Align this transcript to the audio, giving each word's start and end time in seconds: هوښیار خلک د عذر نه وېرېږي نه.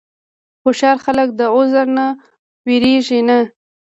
هوښیار 0.63 0.97
خلک 1.05 1.27
د 1.39 1.41
عذر 1.55 1.85
نه 1.97 2.05
وېرېږي 2.67 3.19
نه. 3.27 3.39